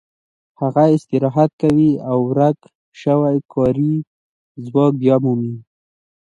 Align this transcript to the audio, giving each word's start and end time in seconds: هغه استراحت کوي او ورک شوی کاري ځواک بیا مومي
هغه 0.61 0.83
استراحت 0.95 1.51
کوي 1.61 1.91
او 2.09 2.17
ورک 2.29 2.59
شوی 3.01 3.37
کاري 3.53 3.93
ځواک 4.65 4.93
بیا 5.01 5.15
مومي 5.23 5.53